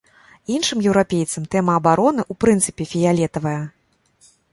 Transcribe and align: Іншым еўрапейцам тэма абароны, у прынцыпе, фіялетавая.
Іншым 0.53 0.79
еўрапейцам 0.89 1.43
тэма 1.55 1.75
абароны, 1.79 2.21
у 2.35 2.37
прынцыпе, 2.45 2.83
фіялетавая. 2.95 3.59